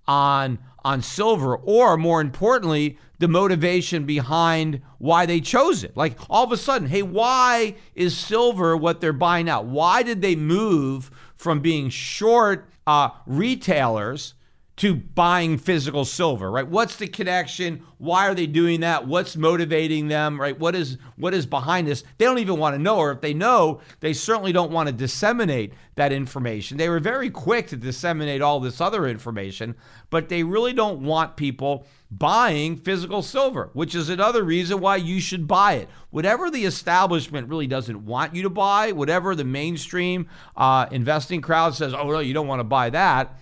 [0.09, 5.97] on on silver, or more importantly, the motivation behind why they chose it.
[5.97, 9.63] Like all of a sudden, hey, why is silver what they're buying now?
[9.63, 14.35] Why did they move from being short uh, retailers
[14.81, 16.67] to buying physical silver, right?
[16.67, 17.83] What's the connection?
[17.99, 19.07] Why are they doing that?
[19.07, 20.59] What's motivating them, right?
[20.59, 22.03] What is what is behind this?
[22.17, 24.95] They don't even want to know, or if they know, they certainly don't want to
[24.95, 26.79] disseminate that information.
[26.79, 29.75] They were very quick to disseminate all this other information,
[30.09, 35.21] but they really don't want people buying physical silver, which is another reason why you
[35.21, 35.91] should buy it.
[36.09, 40.27] Whatever the establishment really doesn't want you to buy, whatever the mainstream
[40.57, 43.39] uh, investing crowd says, oh no, you don't want to buy that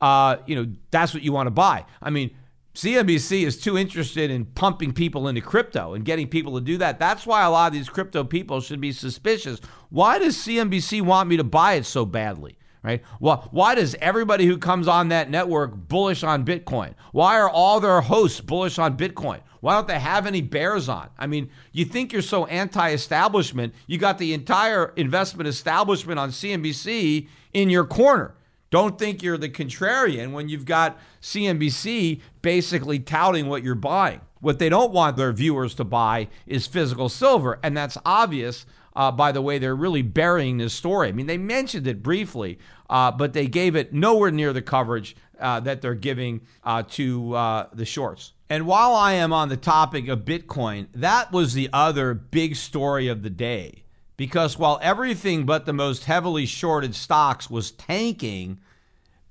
[0.00, 1.84] uh, you know, that's what you want to buy.
[2.00, 2.30] I mean,
[2.74, 6.98] CNBC is too interested in pumping people into crypto and getting people to do that.
[6.98, 9.60] That's why a lot of these crypto people should be suspicious.
[9.90, 12.56] Why does CNBC want me to buy it so badly?
[12.82, 13.02] Right?
[13.18, 16.94] Well, why does everybody who comes on that network bullish on Bitcoin?
[17.12, 19.40] Why are all their hosts bullish on Bitcoin?
[19.60, 21.10] Why don't they have any bears on?
[21.18, 27.28] I mean, you think you're so anti-establishment, you got the entire investment establishment on CNBC
[27.52, 28.34] in your corner.
[28.70, 34.20] Don't think you're the contrarian when you've got CNBC basically touting what you're buying.
[34.40, 37.58] What they don't want their viewers to buy is physical silver.
[37.62, 38.64] And that's obvious
[38.94, 41.08] uh, by the way they're really burying this story.
[41.08, 42.58] I mean, they mentioned it briefly,
[42.88, 47.34] uh, but they gave it nowhere near the coverage uh, that they're giving uh, to
[47.34, 48.32] uh, the shorts.
[48.48, 53.08] And while I am on the topic of Bitcoin, that was the other big story
[53.08, 53.84] of the day
[54.20, 58.60] because while everything but the most heavily shorted stocks was tanking,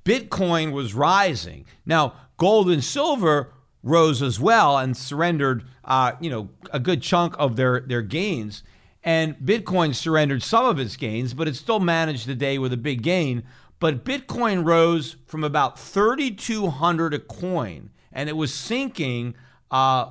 [0.04, 1.64] Bitcoin was rising.
[1.86, 7.36] Now, gold and silver rose as well and surrendered, uh, you know, a good chunk
[7.38, 8.64] of their their gains.
[9.04, 12.78] And Bitcoin surrendered some of its gains, but it still managed the day with a
[12.78, 13.44] big gain.
[13.78, 19.36] But Bitcoin rose from about 3,200 a coin, and it was sinking
[19.70, 20.10] uh,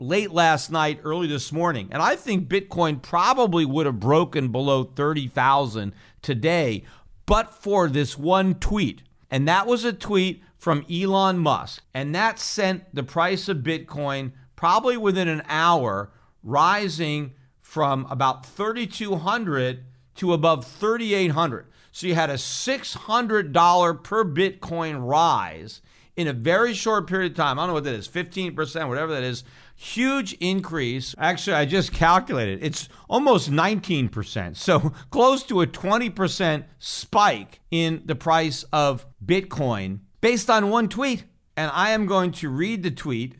[0.00, 1.88] late last night, early this morning.
[1.90, 5.92] And I think Bitcoin probably would have broken below 30,000
[6.22, 6.84] today,
[7.26, 9.02] but for this one tweet.
[9.30, 11.82] And that was a tweet from Elon Musk.
[11.92, 16.10] And that sent the price of Bitcoin probably within an hour
[16.42, 19.84] rising from about 3,200
[20.16, 21.66] to above 3,800.
[21.92, 25.80] So you had a $600 per Bitcoin rise
[26.16, 27.58] in a very short period of time.
[27.58, 29.44] I don't know what that is, 15%, whatever that is.
[29.80, 31.14] Huge increase.
[31.18, 32.64] Actually, I just calculated.
[32.64, 34.56] It's almost 19%.
[34.56, 41.26] So close to a 20% spike in the price of Bitcoin based on one tweet.
[41.56, 43.36] And I am going to read the tweet,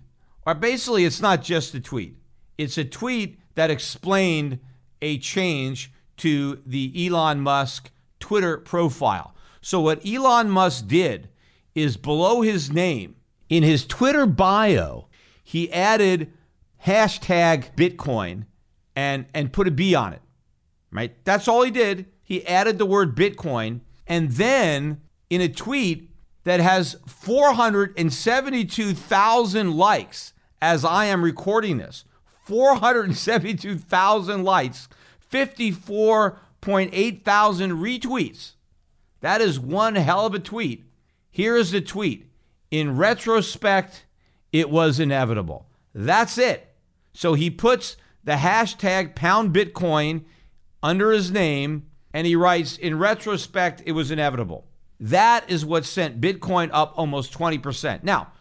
[0.47, 2.18] or basically, it's not just a tweet,
[2.57, 4.61] it's a tweet that explained
[5.03, 9.34] a change to the Elon Musk Twitter profile.
[9.61, 11.30] So, what Elon Musk did
[11.74, 13.16] is below his name
[13.49, 15.07] in his Twitter bio,
[15.49, 16.30] he added
[16.84, 18.44] hashtag Bitcoin
[18.94, 20.20] and, and put a B on it,
[20.92, 21.14] right?
[21.24, 22.05] That's all he did.
[22.22, 23.80] He added the word Bitcoin.
[24.07, 26.11] And then in a tweet
[26.44, 32.05] that has 472,000 likes as I am recording this,
[32.44, 34.86] 472,000 likes,
[35.32, 38.53] 54.8 thousand retweets.
[39.22, 40.84] That is one hell of a tweet.
[41.30, 42.26] Here is the tweet.
[42.70, 44.05] In retrospect,
[44.59, 45.66] it was inevitable.
[45.94, 46.74] That's it.
[47.12, 50.24] So he puts the hashtag pound Bitcoin
[50.82, 54.66] under his name and he writes, in retrospect, it was inevitable.
[54.98, 58.02] That is what sent Bitcoin up almost 20%.
[58.02, 58.32] Now,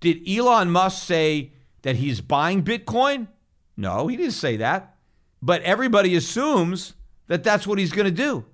[0.00, 1.52] did Elon Musk say
[1.82, 3.28] that he's buying Bitcoin?
[3.76, 4.96] No, he didn't say that.
[5.40, 6.94] But everybody assumes
[7.28, 8.44] that that's what he's going to do.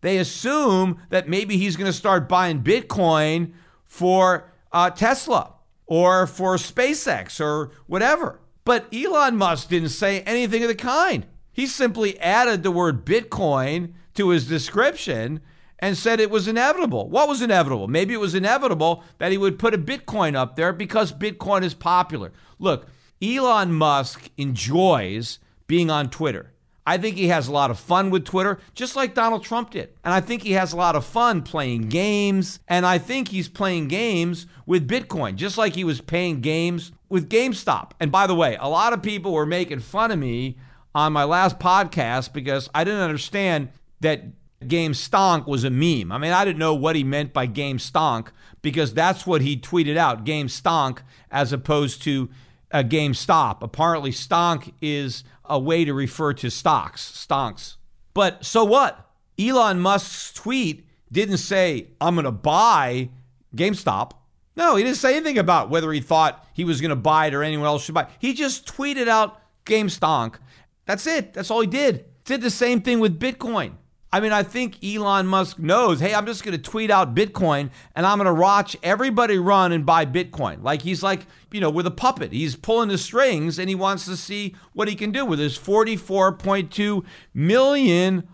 [0.00, 3.52] They assume that maybe he's going to start buying Bitcoin
[3.86, 5.54] for uh, Tesla
[5.88, 8.40] or for SpaceX or whatever.
[8.64, 11.26] But Elon Musk didn't say anything of the kind.
[11.50, 15.40] He simply added the word Bitcoin to his description
[15.78, 17.08] and said it was inevitable.
[17.08, 17.88] What was inevitable?
[17.88, 21.74] Maybe it was inevitable that he would put a Bitcoin up there because Bitcoin is
[21.74, 22.32] popular.
[22.58, 22.88] Look,
[23.22, 26.52] Elon Musk enjoys being on Twitter.
[26.88, 29.90] I think he has a lot of fun with Twitter, just like Donald Trump did.
[30.02, 32.60] And I think he has a lot of fun playing games.
[32.66, 37.28] And I think he's playing games with Bitcoin, just like he was playing games with
[37.28, 37.90] GameStop.
[38.00, 40.56] And by the way, a lot of people were making fun of me
[40.94, 43.68] on my last podcast because I didn't understand
[44.00, 44.22] that
[44.66, 46.10] Game Stonk was a meme.
[46.10, 48.28] I mean, I didn't know what he meant by Game Stonk
[48.62, 52.30] because that's what he tweeted out, Game Stonk, as opposed to
[52.70, 53.62] a GameStop.
[53.62, 57.76] Apparently, stonk is a way to refer to stocks, stonks.
[58.14, 59.10] But so what?
[59.38, 63.10] Elon Musk's tweet didn't say, I'm going to buy
[63.54, 64.12] GameStop.
[64.56, 67.34] No, he didn't say anything about whether he thought he was going to buy it
[67.34, 68.08] or anyone else should buy.
[68.18, 70.34] He just tweeted out GameStonk.
[70.84, 71.32] That's it.
[71.32, 72.06] That's all he did.
[72.24, 73.74] Did the same thing with Bitcoin.
[74.10, 77.70] I mean, I think Elon Musk knows, hey, I'm just going to tweet out Bitcoin
[77.94, 80.62] and I'm going to watch everybody run and buy Bitcoin.
[80.62, 82.32] Like he's like, you know, with a puppet.
[82.32, 85.58] He's pulling the strings and he wants to see what he can do with his
[85.58, 87.04] 44.2
[87.34, 88.26] million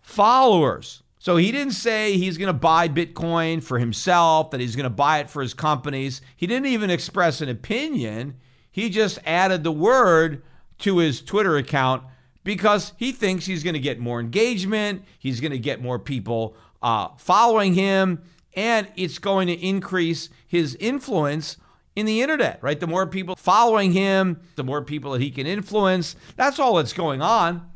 [0.00, 1.02] followers.
[1.18, 4.90] So he didn't say he's going to buy Bitcoin for himself, that he's going to
[4.90, 6.20] buy it for his companies.
[6.36, 8.36] He didn't even express an opinion.
[8.70, 10.44] He just added the word
[10.78, 12.04] to his Twitter account
[12.46, 16.56] because he thinks he's going to get more engagement, he's going to get more people
[16.80, 18.22] uh, following him,
[18.54, 21.56] and it's going to increase his influence
[21.96, 22.78] in the internet, right?
[22.78, 26.14] The more people following him, the more people that he can influence.
[26.36, 27.68] That's all that's going on.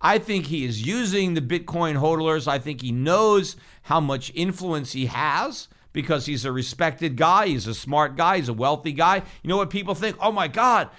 [0.00, 2.48] I think he is using the Bitcoin hodlers.
[2.48, 7.46] I think he knows how much influence he has because he's a respected guy.
[7.46, 8.38] He's a smart guy.
[8.38, 9.22] He's a wealthy guy.
[9.42, 10.16] You know what people think?
[10.20, 10.90] Oh my God,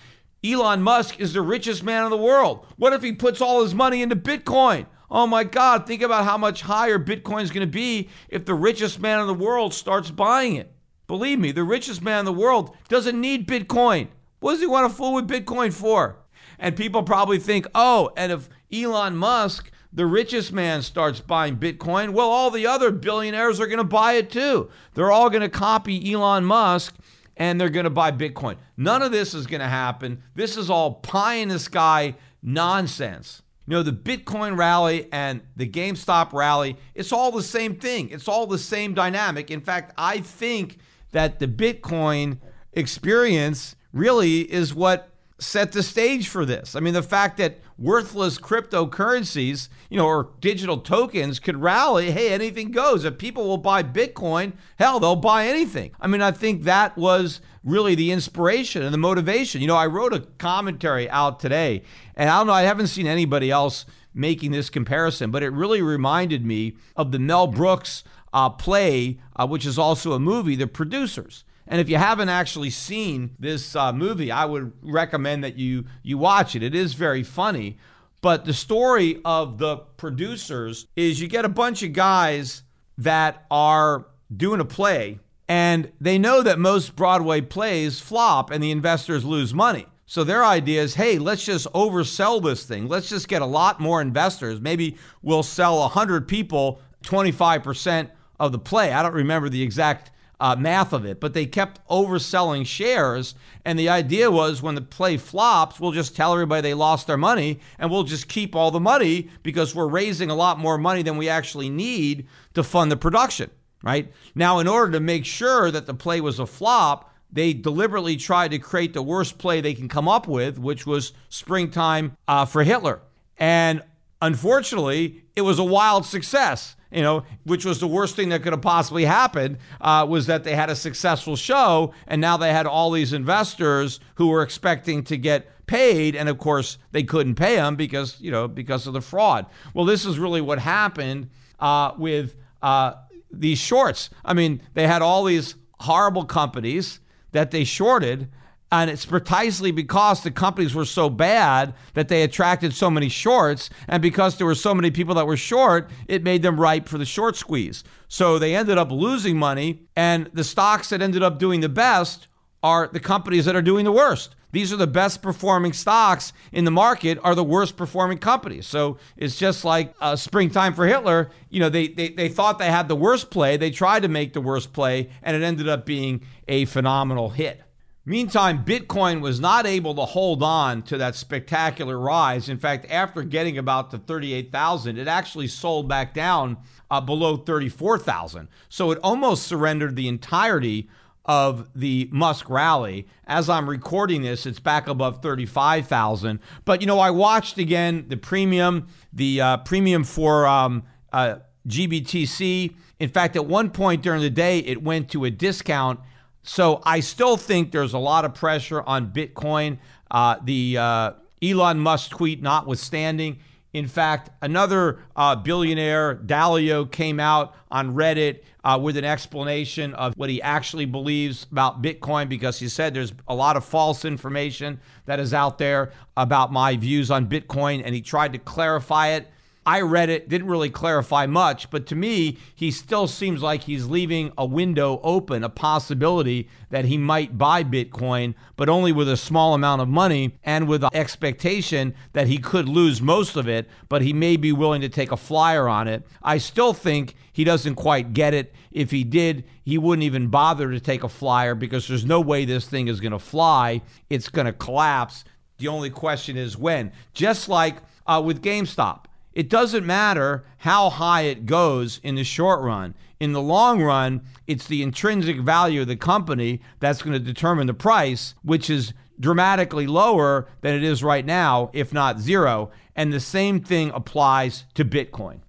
[0.48, 2.66] Elon Musk is the richest man in the world.
[2.78, 4.86] What if he puts all his money into Bitcoin?
[5.10, 8.54] Oh my God, think about how much higher Bitcoin is going to be if the
[8.54, 10.72] richest man in the world starts buying it.
[11.08, 14.10] Believe me, the richest man in the world doesn't need Bitcoin.
[14.40, 16.18] What does he want to fool with Bitcoin for?
[16.60, 22.12] And people probably think, oh, and if Elon Musk, the richest man, starts buying Bitcoin,
[22.12, 24.70] well, all the other billionaires are going to buy it too.
[24.94, 26.96] They're all going to copy Elon Musk
[27.38, 28.58] and they're going to buy Bitcoin.
[28.76, 30.22] None of this is going to happen.
[30.36, 33.44] This is all pie in the sky nonsense.
[33.68, 38.10] You know, the Bitcoin rally and the GameStop rally, it's all the same thing.
[38.10, 39.52] It's all the same dynamic.
[39.52, 40.78] In fact, I think
[41.12, 42.40] that the Bitcoin
[42.74, 45.10] experience really is what
[45.40, 46.76] set the stage for this.
[46.76, 52.30] I mean, the fact that worthless cryptocurrencies, you know, or digital tokens could rally, hey,
[52.32, 53.06] anything goes.
[53.06, 55.92] If people will buy Bitcoin, hell, they'll buy anything.
[56.00, 59.62] I mean, I think that was really the inspiration and the motivation.
[59.62, 61.84] You know, I wrote a commentary out today,
[62.16, 65.82] and I don't know, I haven't seen anybody else making this comparison, but it really
[65.82, 70.66] reminded me of the Mel Brooks uh, play, uh, which is also a movie, The
[70.66, 71.44] Producers.
[71.68, 76.18] And if you haven't actually seen this uh, movie, I would recommend that you you
[76.18, 76.64] watch it.
[76.64, 77.78] It is very funny.
[78.22, 82.64] But the story of the producers is you get a bunch of guys
[82.98, 88.72] that are doing a play and they know that most Broadway plays flop and the
[88.72, 89.86] investors lose money.
[90.06, 92.88] So their idea is, hey, let's just oversell this thing.
[92.88, 94.60] Let's just get a lot more investors.
[94.60, 98.10] Maybe we'll sell 100 people 25%
[98.40, 98.94] of the play.
[98.94, 103.36] I don't remember the exact uh, math of it, but they kept overselling shares.
[103.66, 107.18] And the idea was when the play flops, we'll just tell everybody they lost their
[107.18, 111.02] money and we'll just keep all the money because we're raising a lot more money
[111.02, 113.50] than we actually need to fund the production,
[113.84, 114.12] right?
[114.36, 118.52] Now, in order to make sure that the play was a flop, they deliberately tried
[118.52, 122.64] to create the worst play they can come up with, which was springtime uh, for
[122.64, 123.02] Hitler.
[123.38, 123.82] And
[124.22, 128.54] unfortunately, it was a wild success you know, which was the worst thing that could
[128.54, 132.66] have possibly happened, uh, was that they had a successful show and now they had
[132.66, 137.58] all these investors who were expecting to get paid, and of course they couldn't pay
[137.58, 139.46] them because you know because of the fraud.
[139.74, 141.30] Well, this is really what happened
[141.60, 142.94] uh, with uh,
[143.32, 144.10] these shorts.
[144.26, 147.00] I mean, they had all these horrible companies
[147.34, 148.30] that they shorted
[148.72, 153.70] and it's precisely because the companies were so bad that they attracted so many shorts.
[153.88, 156.98] And because there were so many people that were short, it made them ripe for
[156.98, 157.84] the short squeeze.
[158.10, 159.88] So they ended up losing money.
[159.96, 162.28] And the stocks that ended up doing the best
[162.62, 164.36] are the companies that are doing the worst.
[164.52, 168.66] These are the best performing stocks in the market are the worst performing companies.
[168.66, 171.30] So it's just like uh, springtime for Hitler.
[171.50, 173.56] You know, they, they, they thought they had the worst play.
[173.56, 177.62] They tried to make the worst play, and it ended up being a phenomenal hit.
[178.08, 182.48] Meantime, Bitcoin was not able to hold on to that spectacular rise.
[182.48, 186.56] In fact, after getting about to 38,000, it actually sold back down
[186.90, 188.48] uh, below 34,000.
[188.70, 190.88] So it almost surrendered the entirety
[191.26, 193.08] of the Musk rally.
[193.26, 196.40] As I'm recording this, it's back above 35,000.
[196.64, 202.74] But, you know, I watched again the premium, the uh, premium for um, uh, GBTC.
[203.00, 206.00] In fact, at one point during the day, it went to a discount
[206.48, 209.80] so I still think there's a lot of pressure on Bitcoin.
[210.10, 211.12] Uh, the uh,
[211.44, 213.40] Elon Musk tweet notwithstanding.
[213.74, 220.14] In fact, another uh, billionaire, Dalio, came out on Reddit uh, with an explanation of
[220.16, 224.80] what he actually believes about Bitcoin because he said there's a lot of false information
[225.06, 229.28] that is out there about my views on Bitcoin, and he tried to clarify it.
[229.68, 233.86] I read it, didn't really clarify much, but to me, he still seems like he's
[233.86, 239.18] leaving a window open, a possibility that he might buy Bitcoin, but only with a
[239.18, 243.68] small amount of money and with the expectation that he could lose most of it,
[243.90, 246.08] but he may be willing to take a flyer on it.
[246.24, 248.56] I still think he doesn't quite get it.
[248.72, 252.46] If he did, he wouldn't even bother to take a flyer because there's no way
[252.46, 253.82] this thing is going to fly.
[254.10, 255.26] It's going to collapse.
[255.58, 256.94] The only question is when.
[257.14, 259.07] Just like uh, with GameStop.
[259.38, 262.96] It doesn't matter how high it goes in the short run.
[263.20, 267.68] In the long run, it's the intrinsic value of the company that's going to determine
[267.68, 272.72] the price, which is dramatically lower than it is right now, if not zero.
[272.96, 275.42] And the same thing applies to Bitcoin.